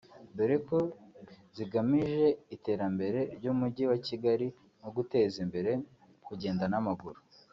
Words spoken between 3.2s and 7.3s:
ry’Umujyi wa Kigali no guteza imbere kugenda n’amaguru